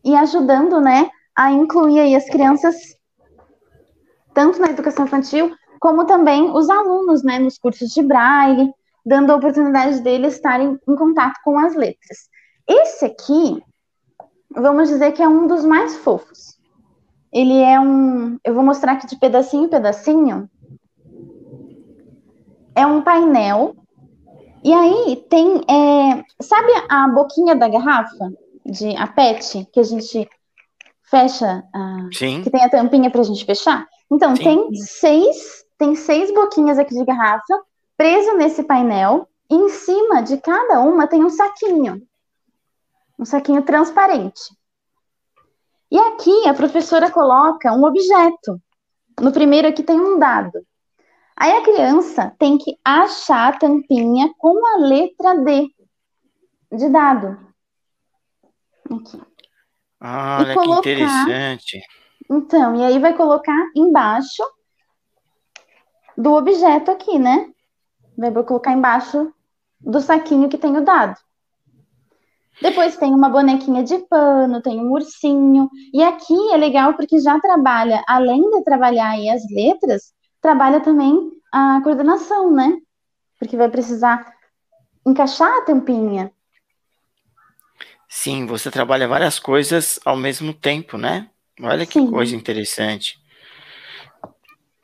[0.03, 2.75] e ajudando, né, a incluir aí as crianças,
[4.33, 5.55] tanto na educação infantil,
[5.85, 8.73] como também os alunos, né, nos cursos de braille,
[9.05, 12.27] dando a oportunidade deles estarem em contato com as letras.
[12.67, 13.61] Esse aqui,
[14.49, 16.57] vamos dizer que é um dos mais fofos.
[17.31, 20.49] Ele é um, eu vou mostrar aqui de pedacinho em pedacinho.
[22.73, 23.75] É um painel.
[24.63, 28.33] E aí tem, é, sabe a boquinha da garrafa
[28.65, 30.27] de a PET que a gente
[31.03, 32.41] fecha, a, Sim.
[32.41, 33.87] que tem a tampinha para a gente fechar?
[34.11, 34.43] Então Sim.
[34.43, 37.61] tem seis, tem seis boquinhas aqui de garrafa
[37.97, 39.27] preso nesse painel.
[39.49, 42.01] E em cima de cada uma tem um saquinho,
[43.19, 44.41] um saquinho transparente.
[45.91, 48.59] E aqui a professora coloca um objeto.
[49.21, 50.65] No primeiro aqui tem um dado.
[51.37, 55.67] Aí a criança tem que achar a tampinha com a letra D
[56.71, 57.37] de dado.
[58.89, 59.21] Aqui.
[59.99, 61.81] Ah, E olha colocar- que interessante.
[62.31, 64.43] Então, e aí vai colocar embaixo
[66.17, 67.49] do objeto aqui, né?
[68.17, 69.33] Vai colocar embaixo
[69.79, 71.17] do saquinho que tem o dado.
[72.61, 75.69] Depois tem uma bonequinha de pano, tem um ursinho.
[75.93, 81.31] E aqui é legal porque já trabalha, além de trabalhar aí as letras, trabalha também
[81.51, 82.77] a coordenação, né?
[83.37, 84.33] Porque vai precisar
[85.05, 86.31] encaixar a tampinha.
[88.07, 91.29] Sim, você trabalha várias coisas ao mesmo tempo, né?
[91.61, 92.09] Olha que Sim.
[92.09, 93.19] coisa interessante.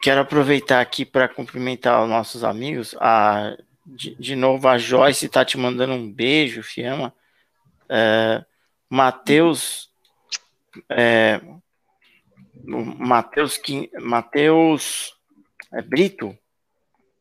[0.01, 2.95] Quero aproveitar aqui para cumprimentar os nossos amigos.
[2.99, 7.13] A, de, de novo, a Joyce está te mandando um beijo, Fiamma.
[7.87, 8.43] É,
[8.89, 9.89] Matheus.
[10.89, 11.39] É,
[12.63, 13.59] Matheus
[13.99, 15.13] Matheus
[15.73, 16.35] é, Brito.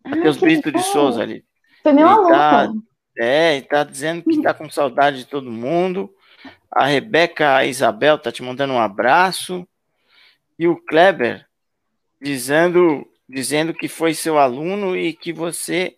[0.05, 0.83] Matheus Ah, Brito de.
[0.83, 1.45] Souza ali.
[1.83, 2.29] Foi meu aluno.
[2.31, 2.73] tá-
[3.19, 6.11] É, e tá dizendo que tá com saudade de todo mundo.
[6.71, 9.67] A Rebeca Isabel tá te mandando um abraço.
[10.59, 11.47] E o Kleber
[12.21, 15.97] dizendo, dizendo que foi seu aluno e que você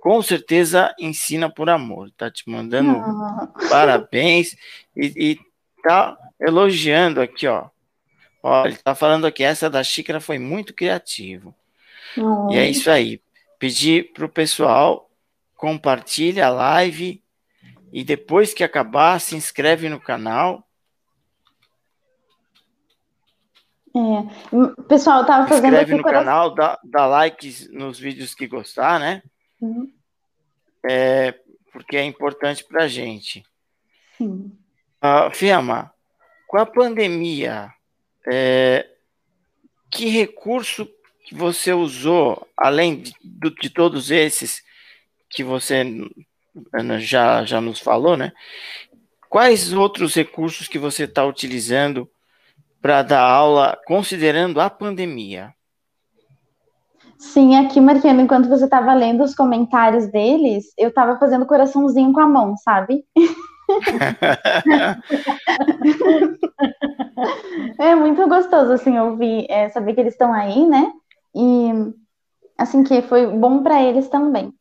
[0.00, 2.10] com certeza ensina por amor.
[2.16, 4.56] Tá te mandando Ah, parabéns
[4.96, 5.38] e, e
[5.82, 7.68] tá elogiando aqui, ó.
[8.42, 11.54] Ó, ele tá falando aqui, essa da xícara foi muito criativo.
[12.16, 12.50] não.
[12.50, 13.20] E é isso aí.
[13.58, 15.10] Pedir para o pessoal
[15.54, 17.22] compartilha a live
[17.92, 20.66] e depois que acabar se inscreve no canal.
[23.96, 24.82] É.
[24.84, 26.24] Pessoal, eu tava Se fazendo inscreve no coração.
[26.24, 29.22] canal, dá, dá likes nos vídeos que gostar, né?
[29.60, 29.92] Uhum,
[30.88, 31.34] É,
[31.72, 33.44] porque é importante para a gente.
[34.16, 34.52] Sim.
[35.02, 35.92] Uh, Fiamma,
[36.46, 37.72] com a pandemia,
[38.30, 38.86] é,
[39.90, 40.88] que recurso
[41.24, 43.14] que você usou, além de,
[43.60, 44.62] de todos esses
[45.28, 45.84] que você
[46.72, 48.32] Ana, já, já nos falou, né?
[49.28, 52.10] Quais outros recursos que você está utilizando
[52.80, 55.54] para dar aula, considerando a pandemia?
[57.18, 62.20] Sim, aqui, Mariana, enquanto você estava lendo os comentários deles, eu estava fazendo coraçãozinho com
[62.20, 63.04] a mão, sabe?
[67.78, 70.90] É muito gostoso, assim, ouvir, é, saber que eles estão aí, né?
[71.34, 71.92] E,
[72.58, 74.52] assim, que foi bom para eles também.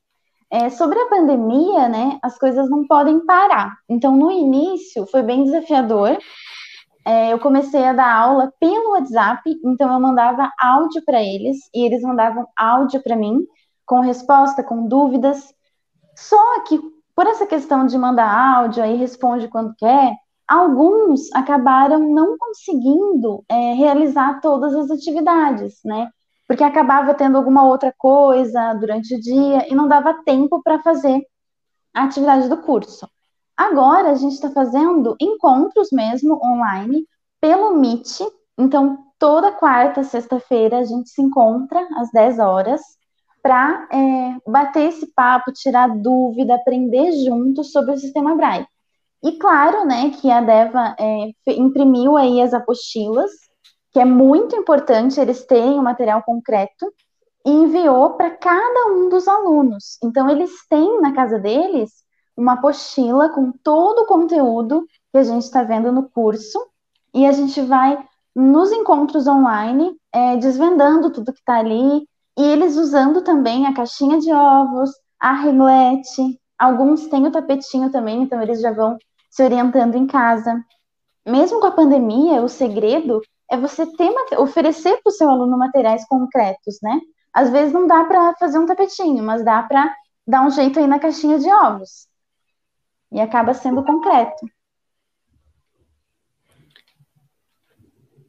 [0.51, 3.71] É, sobre a pandemia, né, as coisas não podem parar.
[3.87, 6.17] Então, no início, foi bem desafiador.
[7.09, 11.83] É, eu comecei a dar aula pelo WhatsApp, então eu mandava áudio para eles e
[11.83, 13.47] eles mandavam áudio para mim,
[13.83, 15.51] com resposta, com dúvidas.
[16.15, 16.79] Só que,
[17.15, 20.13] por essa questão de mandar áudio, aí responde quando quer,
[20.47, 26.11] alguns acabaram não conseguindo é, realizar todas as atividades, né?
[26.47, 31.25] Porque acabava tendo alguma outra coisa durante o dia e não dava tempo para fazer
[31.91, 33.09] a atividade do curso.
[33.59, 37.05] Agora a gente está fazendo encontros mesmo online
[37.41, 38.21] pelo Meet.
[38.57, 42.79] Então, toda quarta, sexta-feira a gente se encontra às 10 horas
[43.43, 48.65] para é, bater esse papo, tirar dúvida, aprender juntos sobre o sistema Braille.
[49.21, 53.29] E claro, né, que a Deva é, imprimiu aí as apostilas,
[53.91, 56.93] que é muito importante eles terem o material concreto,
[57.45, 59.97] e enviou para cada um dos alunos.
[60.01, 62.07] Então, eles têm na casa deles
[62.39, 66.59] uma apostila com todo o conteúdo que a gente está vendo no curso,
[67.13, 67.97] e a gente vai
[68.35, 74.19] nos encontros online é, desvendando tudo que está ali e eles usando também a caixinha
[74.19, 78.97] de ovos, a reglete, alguns têm o tapetinho também, então eles já vão
[79.29, 80.63] se orientando em casa.
[81.25, 83.21] Mesmo com a pandemia, o segredo
[83.51, 87.01] é você ter, oferecer para o seu aluno materiais concretos, né?
[87.33, 89.93] Às vezes não dá para fazer um tapetinho, mas dá para
[90.25, 92.08] dar um jeito aí na caixinha de ovos.
[93.11, 94.45] E acaba sendo concreto.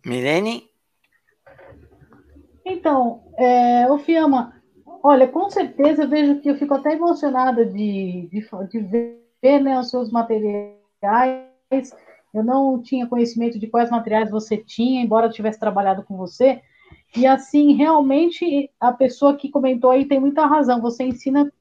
[0.05, 0.71] Milene?
[2.65, 4.55] Então, é, o Fiamma,
[5.03, 8.79] olha, com certeza eu vejo que eu fico até emocionada de, de, de
[9.43, 10.75] ver né, os seus materiais.
[12.33, 16.63] Eu não tinha conhecimento de quais materiais você tinha, embora eu tivesse trabalhado com você.
[17.17, 20.81] E assim, realmente, a pessoa que comentou aí tem muita razão.
[20.81, 21.53] Você ensina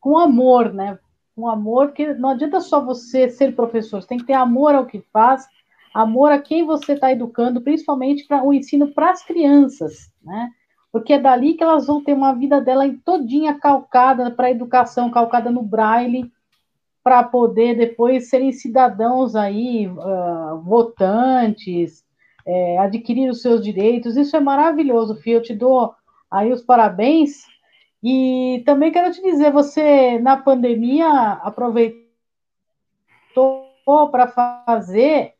[0.00, 0.98] com amor, né?
[1.34, 4.86] Com amor, porque não adianta só você ser professor, você tem que ter amor ao
[4.86, 5.46] que faz,
[5.94, 10.50] amor a quem você está educando, principalmente para o ensino para as crianças, né?
[10.92, 15.10] Porque é dali que elas vão ter uma vida dela todinha calcada para a educação,
[15.10, 16.30] calcada no braille,
[17.02, 22.04] para poder depois serem cidadãos aí, uh, votantes,
[22.46, 24.16] é, adquirir os seus direitos.
[24.16, 25.34] Isso é maravilhoso, Fio.
[25.34, 25.94] Eu te dou
[26.30, 27.44] aí os parabéns.
[28.02, 31.08] E também quero te dizer, você na pandemia
[31.42, 32.08] aproveitou
[34.10, 35.34] para fazer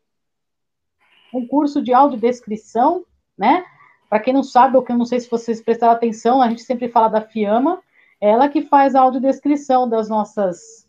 [1.32, 3.04] um curso de audiodescrição,
[3.36, 3.64] né?
[4.08, 6.62] Para quem não sabe, ou que eu não sei se vocês prestaram atenção, a gente
[6.62, 7.80] sempre fala da Fiamma,
[8.20, 10.88] ela que faz a audiodescrição das nossas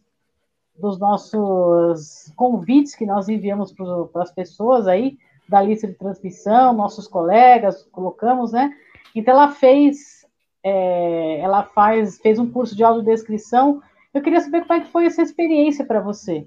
[0.75, 7.07] dos nossos convites que nós enviamos para as pessoas aí da lista de transmissão, nossos
[7.07, 8.73] colegas colocamos, né?
[9.13, 10.20] Então ela fez,
[10.63, 13.81] é, ela faz, fez um curso de audiodescrição.
[14.13, 16.45] Eu queria saber como é que foi essa experiência para você.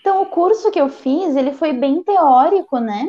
[0.00, 3.08] Então, o curso que eu fiz, ele foi bem teórico, né?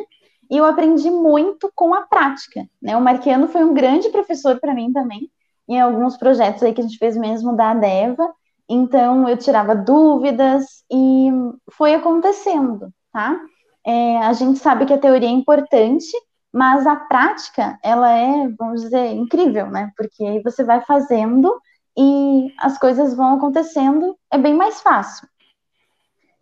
[0.50, 2.96] E eu aprendi muito com a prática, né?
[2.96, 5.30] O Marquiano foi um grande professor para mim também,
[5.68, 8.32] em alguns projetos aí que a gente fez mesmo da ADEVA.
[8.68, 11.28] Então, eu tirava dúvidas e
[11.72, 13.38] foi acontecendo, tá?
[13.84, 16.10] É, a gente sabe que a teoria é importante,
[16.52, 19.92] mas a prática, ela é, vamos dizer, incrível, né?
[19.96, 21.52] Porque aí você vai fazendo
[21.96, 25.28] e as coisas vão acontecendo, é bem mais fácil.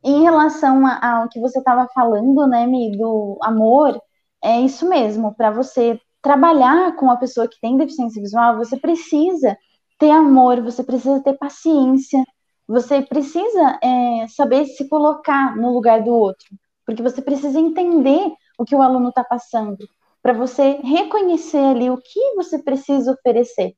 [0.03, 3.99] Em relação ao que você estava falando, né, Mi, do amor,
[4.43, 5.35] é isso mesmo.
[5.35, 9.57] Para você trabalhar com a pessoa que tem deficiência visual, você precisa
[9.99, 12.23] ter amor, você precisa ter paciência,
[12.67, 16.47] você precisa é, saber se colocar no lugar do outro,
[16.87, 19.79] porque você precisa entender o que o aluno está passando,
[20.23, 23.75] para você reconhecer ali o que você precisa oferecer.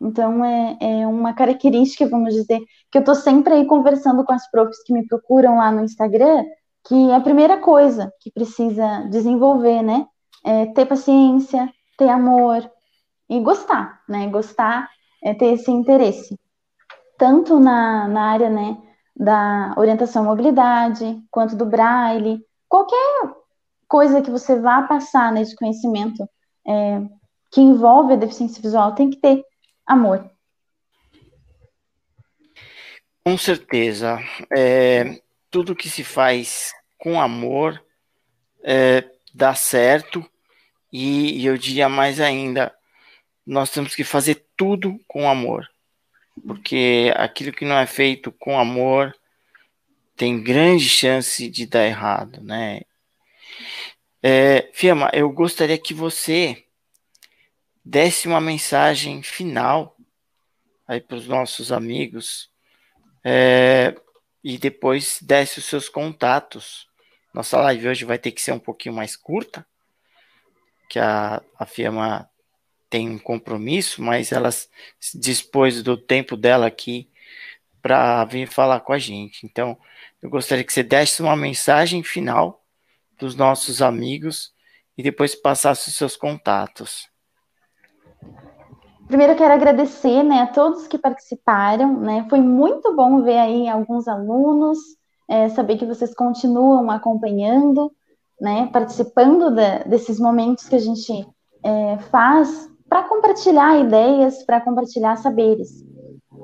[0.00, 4.50] Então, é, é uma característica, vamos dizer, que eu estou sempre aí conversando com as
[4.50, 6.44] profs que me procuram lá no Instagram,
[6.84, 10.06] que é a primeira coisa que precisa desenvolver, né?
[10.44, 12.68] É ter paciência, ter amor
[13.30, 14.26] e gostar, né?
[14.28, 14.90] Gostar
[15.22, 16.38] é ter esse interesse.
[17.16, 18.76] Tanto na, na área, né,
[19.14, 23.41] da orientação à mobilidade, quanto do braille, qualquer
[23.92, 26.26] coisa que você vá passar nesse conhecimento
[26.66, 27.02] é,
[27.50, 29.44] que envolve a deficiência visual tem que ter
[29.86, 30.30] amor.
[33.22, 34.18] Com certeza.
[34.50, 37.84] É, tudo que se faz com amor
[38.64, 40.26] é, dá certo.
[40.90, 42.74] E, e eu diria mais ainda,
[43.46, 45.68] nós temos que fazer tudo com amor.
[46.46, 49.14] Porque aquilo que não é feito com amor
[50.16, 52.80] tem grande chance de dar errado, né?
[54.24, 56.64] É, Fiamma, eu gostaria que você
[57.84, 59.96] desse uma mensagem final
[60.86, 62.48] aí para os nossos amigos
[63.24, 63.96] é,
[64.44, 66.88] e depois desse os seus contatos.
[67.34, 69.66] Nossa live hoje vai ter que ser um pouquinho mais curta,
[70.88, 72.30] que a, a firma
[72.88, 74.50] tem um compromisso, mas ela
[75.14, 77.10] dispôs do tempo dela aqui
[77.80, 79.44] para vir falar com a gente.
[79.44, 79.76] Então,
[80.22, 82.61] eu gostaria que você desse uma mensagem final
[83.22, 84.52] dos nossos amigos
[84.98, 87.08] e depois passasse os seus contatos.
[89.06, 92.00] Primeiro, quero agradecer né, a todos que participaram.
[92.00, 92.26] Né?
[92.28, 94.78] Foi muito bom ver aí alguns alunos,
[95.28, 97.92] é, saber que vocês continuam acompanhando,
[98.40, 99.54] né, participando
[99.86, 101.24] desses momentos que a gente
[101.62, 105.70] é, faz para compartilhar ideias, para compartilhar saberes.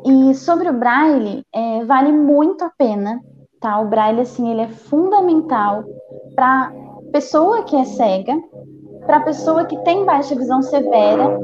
[0.06, 3.20] E sobre o Braille, é, vale muito a pena,
[3.60, 3.80] tá?
[3.80, 5.84] O Braille, assim, ele é fundamental
[6.34, 6.72] para
[7.12, 8.34] pessoa que é cega,
[9.06, 11.38] para pessoa que tem baixa visão severa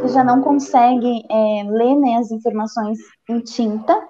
[0.00, 2.98] que já não consegue é, ler né, as informações
[3.28, 4.02] em tinta.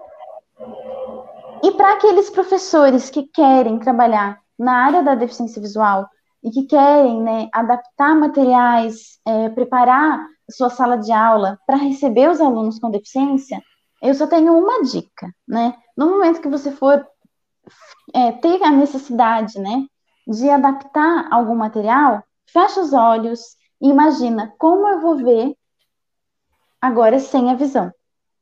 [1.62, 6.08] E para aqueles professores que querem trabalhar na área da deficiência visual
[6.42, 12.40] e que querem né, adaptar materiais, é, preparar sua sala de aula para receber os
[12.40, 13.62] alunos com deficiência,
[14.02, 15.74] eu só tenho uma dica, né?
[15.96, 17.06] No momento que você for
[18.14, 19.86] é, ter a necessidade, né,
[20.26, 23.40] de adaptar algum material, fecha os olhos
[23.80, 25.54] e imagina como eu vou ver
[26.80, 27.92] agora sem a visão,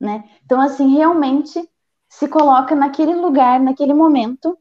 [0.00, 0.24] né?
[0.44, 1.68] Então, assim, realmente
[2.08, 4.56] se coloca naquele lugar, naquele momento,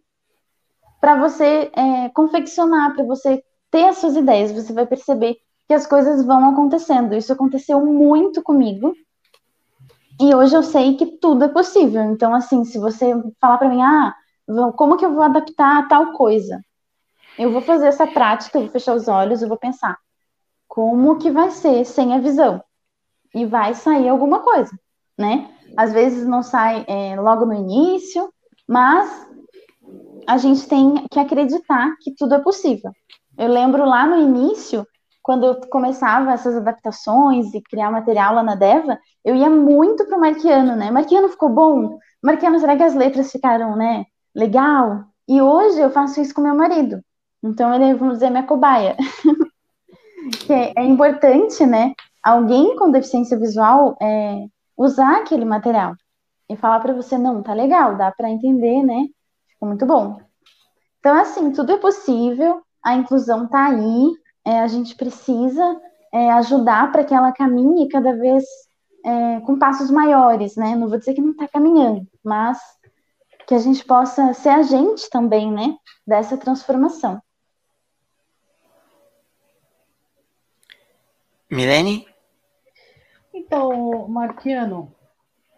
[0.99, 4.51] para você é, confeccionar, para você ter as suas ideias.
[4.51, 5.37] Você vai perceber
[5.67, 7.15] que as coisas vão acontecendo.
[7.15, 8.93] Isso aconteceu muito comigo.
[10.19, 12.01] E hoje eu sei que tudo é possível.
[12.03, 14.15] Então, assim, se você falar para mim, ah,
[14.75, 16.61] como que eu vou adaptar a tal coisa?
[17.37, 19.97] Eu vou fazer essa prática, eu vou fechar os olhos, eu vou pensar
[20.67, 22.63] como que vai ser sem a visão
[23.33, 24.71] e vai sair alguma coisa,
[25.17, 25.49] né?
[25.75, 28.31] Às vezes não sai é, logo no início,
[28.67, 29.27] mas
[30.27, 32.91] a gente tem que acreditar que tudo é possível.
[33.37, 34.85] Eu lembro lá no início,
[35.21, 40.19] quando eu começava essas adaptações e criar material lá na Deva, eu ia muito pro
[40.19, 40.89] Marquiano, né?
[40.89, 41.97] Marquiano ficou bom?
[42.21, 44.05] Marquiano, será que as letras ficaram, né?
[44.37, 45.05] Legal?
[45.27, 47.01] E hoje eu faço isso com meu marido.
[47.43, 48.95] Então ele, vamos dizer, minha cobaia.
[50.45, 51.93] que é, é importante, né?
[52.27, 55.95] alguém com deficiência visual é, usar aquele material
[56.49, 59.07] e falar para você, não, tá legal, dá para entender, né?
[59.49, 60.19] Ficou muito bom.
[60.99, 64.11] Então, assim, tudo é possível, a inclusão tá aí,
[64.45, 65.81] é, a gente precisa
[66.13, 68.43] é, ajudar para que ela caminhe cada vez
[69.05, 70.75] é, com passos maiores, né?
[70.75, 72.59] Não vou dizer que não está caminhando, mas
[73.47, 75.77] que a gente possa ser agente também, né?
[76.05, 77.21] Dessa transformação.
[81.49, 82.05] Milene?
[83.33, 84.93] Então, Marquiano,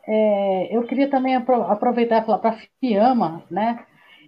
[0.06, 3.84] é, eu queria também aproveitar e falar para a Fiamma, né,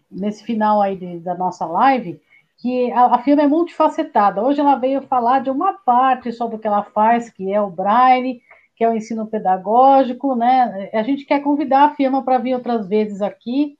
[0.09, 2.19] nesse final aí de, da nossa live,
[2.57, 4.41] que a, a Fiamma é multifacetada.
[4.41, 7.69] Hoje ela veio falar de uma parte sobre o que ela faz, que é o
[7.69, 8.41] Braille,
[8.81, 10.89] que é o ensino pedagógico, né?
[10.91, 13.77] A gente quer convidar a Fiamma para vir outras vezes aqui,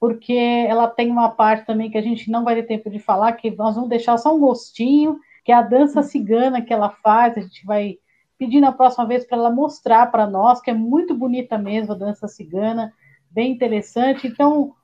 [0.00, 0.32] porque
[0.68, 3.48] ela tem uma parte também que a gente não vai ter tempo de falar, que
[3.52, 7.40] nós vamos deixar só um gostinho, que é a dança cigana que ela faz, a
[7.42, 7.96] gente vai
[8.36, 11.96] pedir na próxima vez para ela mostrar para nós, que é muito bonita mesmo a
[11.96, 12.92] dança cigana,
[13.30, 14.26] bem interessante.
[14.26, 14.74] Então,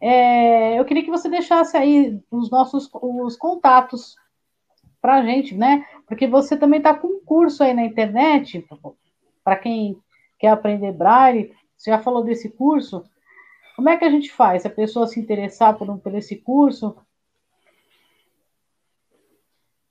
[0.00, 4.14] é, eu queria que você deixasse aí os nossos os contatos
[5.02, 5.84] para a gente, né?
[6.06, 8.66] Porque você também está com um curso aí na internet,
[9.42, 9.98] para quem
[10.38, 13.04] quer aprender braille, você já falou desse curso.
[13.74, 14.62] Como é que a gente faz?
[14.62, 16.96] Se a pessoa se interessar por, por esse curso?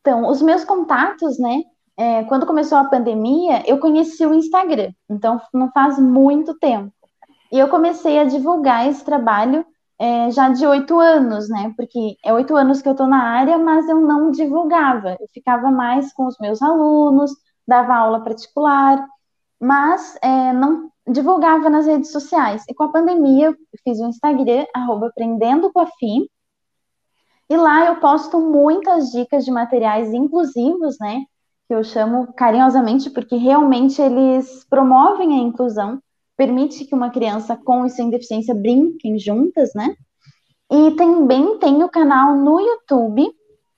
[0.02, 1.64] Então, os meus contatos, né?
[1.98, 6.94] é, quando começou a pandemia, eu conheci o Instagram, então não faz muito tempo.
[7.52, 9.66] E eu comecei a divulgar esse trabalho
[10.00, 11.74] é, já de oito anos, né?
[11.78, 15.18] Porque é oito anos que eu estou na área, mas eu não divulgava.
[15.20, 17.32] Eu ficava mais com os meus alunos,
[17.68, 19.06] dava aula particular,
[19.60, 22.64] mas é, não divulgava nas redes sociais.
[22.70, 25.88] E com a pandemia, eu fiz o Instagram, arroba aprendendo com a
[27.48, 31.26] e lá eu posto muitas dicas de materiais inclusivos, né?
[31.68, 36.00] que eu chamo carinhosamente porque realmente eles promovem a inclusão,
[36.38, 39.96] permite que uma criança com e sem deficiência brinquem juntas, né?
[40.72, 43.28] E também tem o canal no YouTube,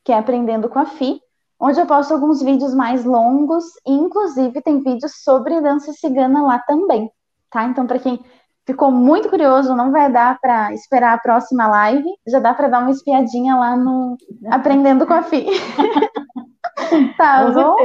[0.03, 1.19] que é Aprendendo com a Fi,
[1.59, 6.59] onde eu posto alguns vídeos mais longos e inclusive tem vídeos sobre dança cigana lá
[6.59, 7.09] também,
[7.49, 7.65] tá?
[7.65, 8.19] Então para quem
[8.65, 12.79] ficou muito curioso, não vai dar para esperar a próxima live, já dá para dar
[12.79, 14.17] uma espiadinha lá no
[14.49, 15.45] Aprendendo com a Fi.
[17.17, 17.75] tá bom?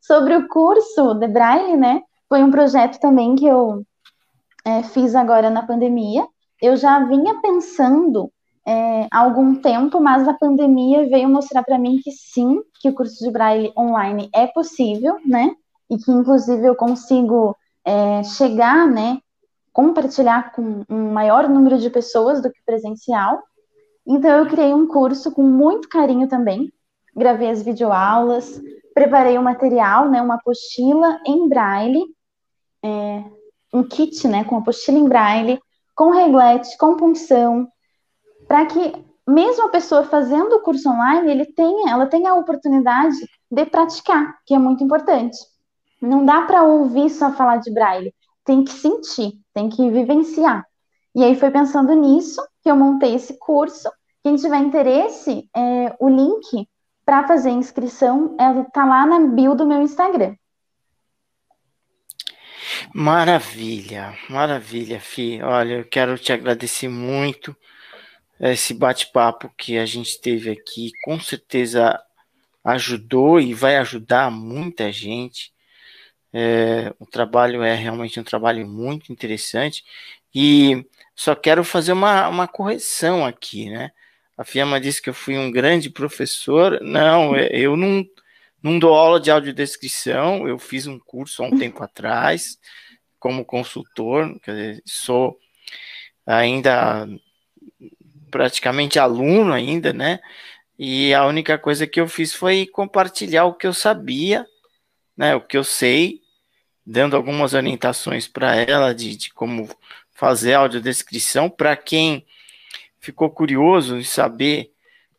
[0.00, 2.00] Sobre o curso de Braille, né?
[2.28, 3.82] Foi um projeto também que eu
[4.64, 6.26] é, fiz agora na pandemia.
[6.60, 8.30] Eu já vinha pensando
[8.66, 12.94] é, há algum tempo, mas a pandemia veio mostrar para mim que sim, que o
[12.94, 15.54] curso de Braille online é possível, né?
[15.88, 19.18] E que inclusive eu consigo é, chegar, né?
[19.72, 23.42] Compartilhar com um maior número de pessoas do que presencial.
[24.06, 26.70] Então eu criei um curso com muito carinho também,
[27.14, 28.60] gravei as videoaulas,
[28.94, 32.04] preparei o um material, né, uma apostila em braille,
[32.84, 33.24] é,
[33.72, 35.60] um kit, né, com apostila em braille,
[35.94, 37.68] com reglete, com punção,
[38.46, 38.92] para que
[39.26, 43.16] mesmo a pessoa fazendo o curso online, ele tenha, ela tenha a oportunidade
[43.50, 45.36] de praticar, que é muito importante.
[46.00, 48.14] Não dá para ouvir só falar de braille,
[48.44, 50.64] tem que sentir, tem que vivenciar.
[51.14, 53.90] E aí foi pensando nisso que eu montei esse curso.
[54.22, 56.66] Quem tiver interesse, é, o link
[57.04, 60.34] para fazer inscrição, ela tá lá na bio do meu Instagram.
[62.94, 65.42] Maravilha, maravilha, Fi.
[65.42, 67.56] Olha, eu quero te agradecer muito
[68.40, 72.00] esse bate-papo que a gente teve aqui com certeza
[72.64, 75.52] ajudou e vai ajudar muita gente.
[76.32, 79.84] É, o trabalho é realmente um trabalho muito interessante
[80.34, 83.90] e só quero fazer uma, uma correção aqui, né?
[84.36, 86.80] A Fiamma disse que eu fui um grande professor.
[86.80, 88.06] Não, eu não,
[88.68, 90.46] não dou aula de audiodescrição.
[90.48, 92.58] Eu fiz um curso há um tempo atrás
[93.18, 95.38] como consultor, quer dizer, sou
[96.24, 97.08] ainda
[98.30, 100.20] praticamente aluno ainda, né?
[100.78, 104.46] E a única coisa que eu fiz foi compartilhar o que eu sabia,
[105.16, 105.34] né?
[105.34, 106.20] O que eu sei,
[106.86, 109.68] dando algumas orientações para ela de, de como
[110.12, 112.24] fazer audiodescrição para quem
[113.00, 114.72] ficou curioso em saber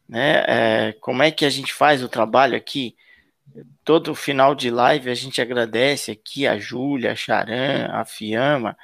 [0.08, 2.96] né, é, como é que a gente faz o trabalho aqui.
[3.84, 8.78] Todo final de live a gente agradece aqui a Júlia, a Charan, a Fiamma.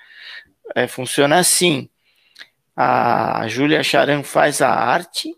[0.75, 1.89] É, funciona assim.
[2.75, 5.33] A Júlia Charan faz a arte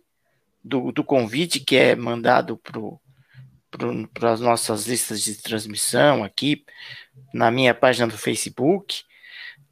[0.63, 2.59] do, do convite que é mandado
[4.13, 6.65] para as nossas listas de transmissão aqui
[7.33, 9.03] na minha página do Facebook.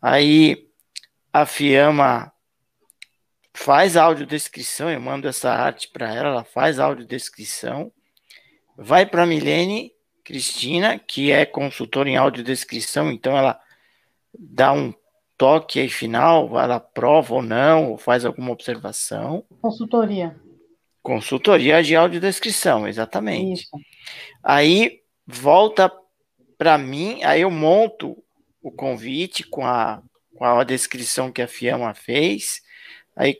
[0.02, 0.68] Aí
[1.34, 2.32] a Fiamma
[3.54, 7.92] faz audiodescrição, eu mando essa arte para ela, ela faz audiodescrição,
[8.78, 13.60] vai para a Milene Cristina, que é consultora em audiodescrição, então ela
[14.38, 14.94] dá um
[15.38, 19.44] toque aí final, ela prova ou não, ou faz alguma observação.
[19.62, 20.36] Consultoria.
[21.04, 23.64] Consultoria de audiodescrição, exatamente.
[23.64, 23.70] Isso.
[24.44, 25.92] Aí volta
[26.58, 28.18] para mim, aí eu monto
[28.62, 30.02] o convite com a,
[30.36, 32.62] com a descrição que a Fiamma fez,
[33.16, 33.38] aí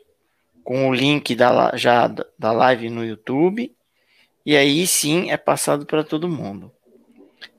[0.64, 2.08] com o link da, já
[2.38, 3.76] da live no YouTube,
[4.46, 6.72] e aí sim é passado para todo mundo.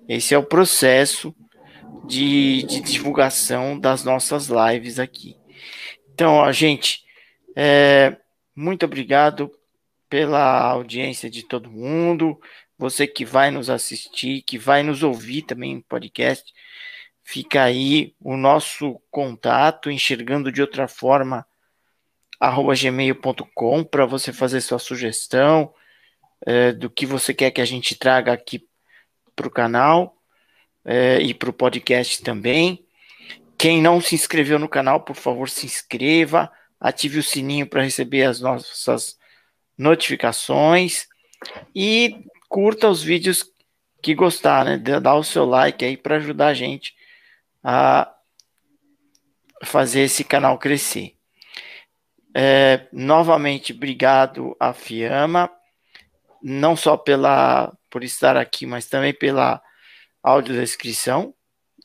[0.08, 1.34] Esse é o processo
[2.06, 5.36] de, de, divulgação das nossas lives aqui.
[6.14, 7.04] Então, a gente,
[7.56, 8.16] é,
[8.54, 9.50] muito obrigado
[10.08, 12.40] pela audiência de todo mundo,
[12.78, 16.52] você que vai nos assistir, que vai nos ouvir também em podcast,
[17.24, 21.44] fica aí o nosso contato, enxergando de outra forma
[22.38, 25.74] arroba gmail.com para você fazer sua sugestão
[26.44, 28.66] é, do que você quer que a gente traga aqui
[29.34, 30.16] para o canal
[30.84, 32.84] é, e para o podcast também.
[33.58, 38.24] Quem não se inscreveu no canal, por favor, se inscreva, ative o sininho para receber
[38.24, 39.18] as nossas
[39.78, 41.06] notificações
[41.74, 43.50] e curta os vídeos
[44.02, 44.78] que gostar, né?
[44.78, 46.94] Dá o seu like aí para ajudar a gente
[47.62, 48.12] a
[49.64, 51.14] fazer esse canal crescer.
[52.34, 55.50] É, novamente, obrigado a Fiamma,
[56.48, 59.60] não só pela, por estar aqui, mas também pela
[60.22, 61.34] audiodescrição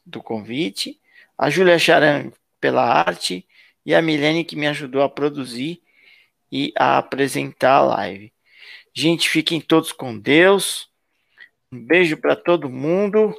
[0.05, 0.99] do convite,
[1.35, 3.47] a Júlia Charan pela arte
[3.83, 5.81] e a Milene que me ajudou a produzir
[6.51, 8.31] e a apresentar a live.
[8.93, 10.91] Gente, fiquem todos com Deus.
[11.71, 13.33] Um beijo para todo mundo.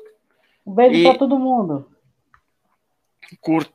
[0.66, 1.88] Um beijo para todo mundo.
[3.40, 3.72] Curta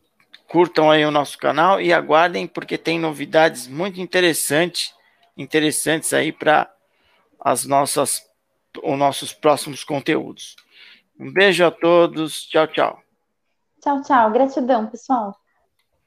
[0.50, 4.94] curtam aí o nosso canal e aguardem porque tem novidades muito interessantes,
[5.36, 6.74] interessantes aí para
[7.40, 8.26] as nossas
[8.84, 10.56] os nossos próximos conteúdos.
[11.20, 12.46] Um beijo a todos.
[12.46, 13.02] Tchau, tchau.
[13.82, 14.32] Tchau, tchau.
[14.32, 15.36] Gratidão, pessoal.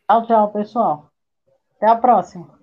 [0.07, 1.11] Tchau, tchau, pessoal.
[1.77, 2.60] Até a próxima.